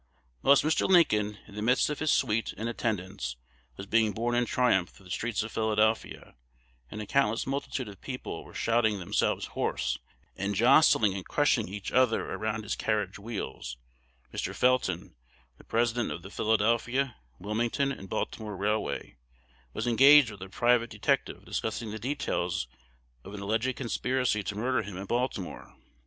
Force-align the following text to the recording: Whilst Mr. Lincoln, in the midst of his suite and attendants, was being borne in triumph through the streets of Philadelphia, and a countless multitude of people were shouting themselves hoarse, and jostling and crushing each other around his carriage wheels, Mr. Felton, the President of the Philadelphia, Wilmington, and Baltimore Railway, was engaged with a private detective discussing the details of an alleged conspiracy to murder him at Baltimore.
Whilst 0.41 0.63
Mr. 0.63 0.89
Lincoln, 0.89 1.37
in 1.47 1.53
the 1.53 1.61
midst 1.61 1.91
of 1.91 1.99
his 1.99 2.11
suite 2.11 2.55
and 2.57 2.67
attendants, 2.67 3.35
was 3.77 3.85
being 3.85 4.13
borne 4.13 4.33
in 4.33 4.47
triumph 4.47 4.89
through 4.89 5.03
the 5.03 5.11
streets 5.11 5.43
of 5.43 5.51
Philadelphia, 5.51 6.33
and 6.89 6.99
a 7.03 7.05
countless 7.05 7.45
multitude 7.45 7.87
of 7.87 8.01
people 8.01 8.43
were 8.43 8.55
shouting 8.55 8.97
themselves 8.97 9.45
hoarse, 9.53 9.99
and 10.35 10.55
jostling 10.55 11.13
and 11.13 11.27
crushing 11.27 11.67
each 11.67 11.91
other 11.91 12.31
around 12.33 12.63
his 12.63 12.75
carriage 12.75 13.19
wheels, 13.19 13.77
Mr. 14.33 14.55
Felton, 14.55 15.13
the 15.59 15.63
President 15.63 16.09
of 16.11 16.23
the 16.23 16.31
Philadelphia, 16.31 17.15
Wilmington, 17.37 17.91
and 17.91 18.09
Baltimore 18.09 18.57
Railway, 18.57 19.17
was 19.71 19.85
engaged 19.85 20.31
with 20.31 20.41
a 20.41 20.49
private 20.49 20.89
detective 20.89 21.45
discussing 21.45 21.91
the 21.91 21.99
details 21.99 22.65
of 23.23 23.35
an 23.35 23.41
alleged 23.41 23.75
conspiracy 23.75 24.41
to 24.41 24.55
murder 24.55 24.81
him 24.81 24.97
at 24.97 25.07
Baltimore. 25.09 25.75